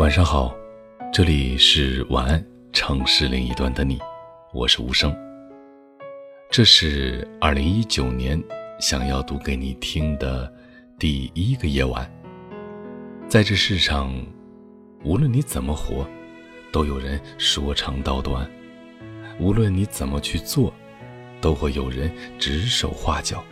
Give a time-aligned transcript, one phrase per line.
[0.00, 0.56] 晚上好，
[1.12, 3.98] 这里是晚安城市另一端的你，
[4.50, 5.14] 我是无声。
[6.50, 8.42] 这是二零一九年
[8.80, 10.50] 想要读给你听的
[10.98, 12.10] 第一个夜晚。
[13.28, 14.10] 在这世上，
[15.04, 16.08] 无论你怎么活，
[16.72, 18.48] 都有人说长道短；
[19.38, 20.72] 无论你怎么去做，
[21.42, 23.44] 都会有人指手画脚。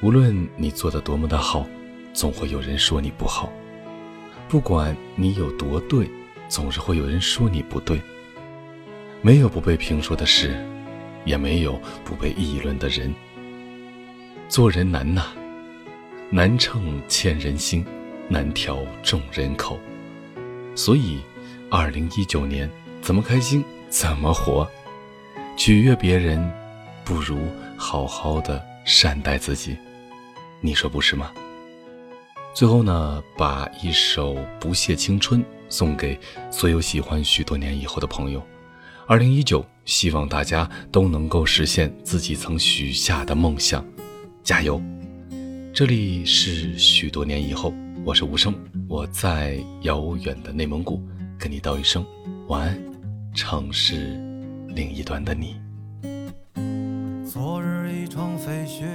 [0.00, 1.66] 无论你做的多么的好，
[2.14, 3.52] 总会有人说你不好。
[4.48, 6.08] 不管你有多对，
[6.48, 8.00] 总是会有人说你不对。
[9.20, 10.56] 没有不被评说的事，
[11.24, 13.12] 也没有不被议论的人。
[14.48, 15.32] 做人难呐，
[16.30, 17.84] 难称千人心，
[18.28, 19.80] 难调众人口。
[20.76, 21.20] 所以，
[21.68, 22.70] 二零一九年
[23.02, 24.68] 怎么开心怎么活，
[25.56, 26.48] 取悦别人，
[27.04, 27.36] 不如
[27.76, 29.76] 好好的善待自己。
[30.60, 31.32] 你说不是吗？
[32.56, 36.18] 最后呢，把一首《不谢青春》送给
[36.50, 38.42] 所有喜欢许多年以后的朋友。
[39.06, 43.84] 二零一九，希望大家都能够实现自己曾许下的梦想，
[44.42, 44.80] 加油！
[45.74, 47.74] 这里是许多年以后，
[48.06, 48.54] 我是无声，
[48.88, 51.02] 我在遥远的内蒙古
[51.38, 52.02] 跟你道一声
[52.48, 52.82] 晚安，
[53.34, 54.18] 城市
[54.68, 55.56] 另一端的你。
[57.30, 58.86] 昨日一场飞雪。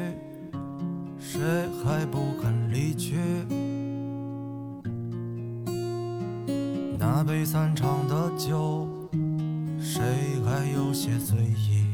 [1.34, 1.40] 谁
[1.82, 3.16] 还不肯离去？
[7.00, 8.86] 那杯散场的酒，
[9.80, 10.02] 谁
[10.44, 11.86] 还有些醉意？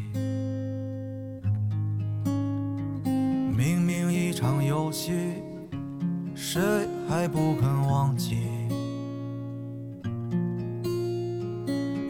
[3.56, 5.12] 明明一场游戏，
[6.34, 6.60] 谁
[7.08, 8.38] 还不肯忘记？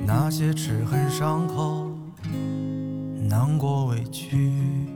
[0.05, 1.91] 那些齿痕伤口，
[3.29, 4.86] 难过委屈。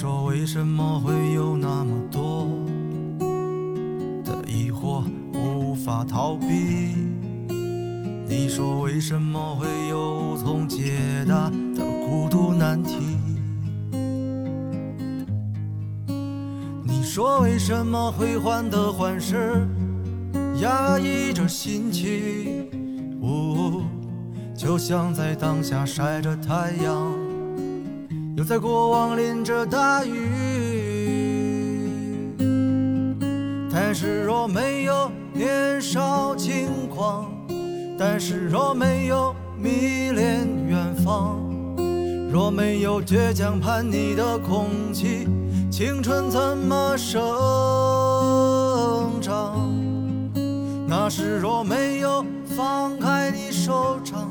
[0.00, 2.46] 说为什么会有那么多
[4.24, 5.02] 的疑惑
[5.34, 6.94] 无法逃避？
[8.28, 12.94] 你说为什么会有无从解答的孤独难题？
[16.84, 19.66] 你说为什么会患得患失，
[20.62, 22.70] 压抑着心情？
[23.20, 23.82] 呜，
[24.54, 27.27] 就像在当下晒着太阳。
[28.38, 30.30] 又在过往淋着大雨，
[33.68, 37.28] 但是若没有年少轻狂，
[37.98, 41.40] 但是若没有迷恋远方，
[42.30, 45.26] 若没有倔强叛逆的空气，
[45.68, 47.20] 青春怎么生
[49.20, 49.68] 长？
[50.86, 52.24] 那时若没有
[52.56, 54.30] 放开你手掌，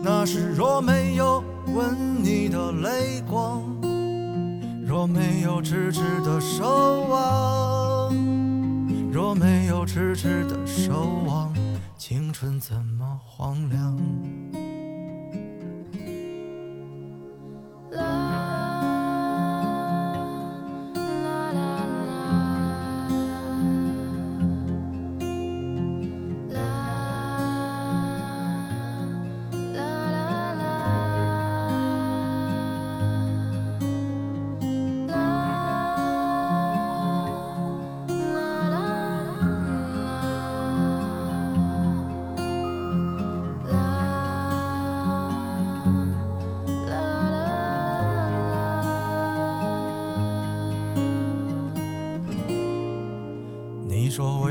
[0.00, 1.42] 那时若没有。
[1.76, 3.62] 吻你的泪光，
[4.82, 8.14] 若没有痴痴的守望，
[9.12, 11.52] 若没有痴痴的守望，
[11.98, 13.94] 青春怎么荒凉？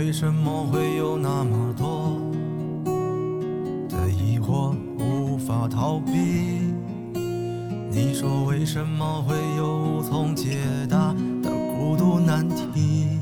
[0.05, 2.21] 为什么会有那么多
[3.89, 6.61] 的疑惑无法逃避？
[7.89, 11.11] 你说为什么会有无从解答
[11.41, 13.19] 的孤独难题？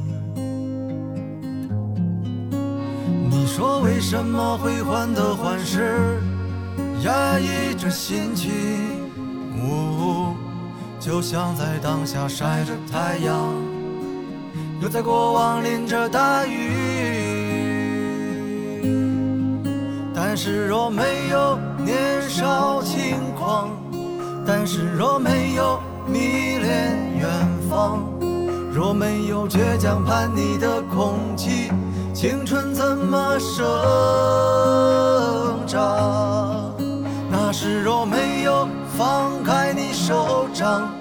[3.30, 6.20] 你说为什么会患得患失，
[7.06, 8.52] 压抑着心情？
[9.56, 10.34] 呜，
[11.00, 13.54] 就像在当下晒着太阳。
[14.84, 16.74] 又在过往淋着大雨，
[20.14, 23.70] 但是若没有年少轻狂，
[24.46, 27.30] 但是若没有迷恋远
[27.70, 28.04] 方，
[28.74, 31.72] 若没有倔强叛逆的空气，
[32.14, 33.66] 青春怎么生
[35.66, 36.76] 长？
[37.32, 40.94] 那时若没有放开你手掌，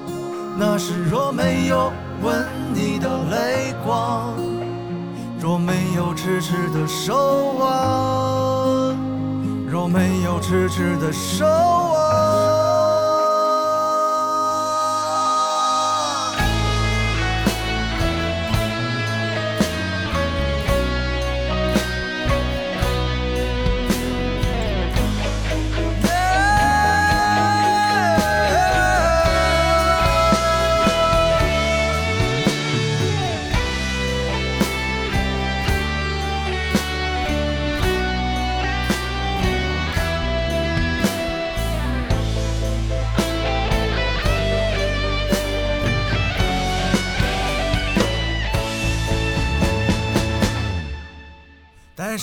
[0.57, 1.93] 那时若没有。
[2.23, 4.35] 吻你的泪光，
[5.41, 8.97] 若没有痴痴的守望，
[9.69, 12.12] 若没有痴痴的守望。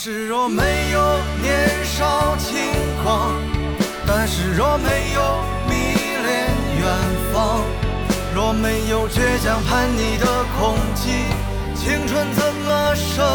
[0.01, 1.01] 是若没有
[1.41, 2.55] 年少轻
[3.03, 3.33] 狂，
[4.07, 5.75] 但是若没有迷
[6.23, 6.47] 恋
[6.79, 6.87] 远
[7.33, 7.59] 方，
[8.33, 10.25] 若没有倔强叛逆的
[10.57, 11.25] 空气，
[11.75, 13.25] 青春怎么生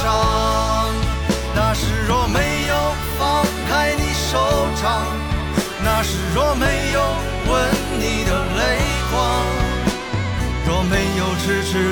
[0.00, 0.94] 长？
[1.56, 4.38] 那是若没有放开你手
[4.80, 5.02] 掌，
[5.82, 7.00] 那是若没有
[7.50, 7.68] 吻
[7.98, 8.78] 你的泪
[9.10, 9.44] 光，
[10.68, 11.91] 若没有痴痴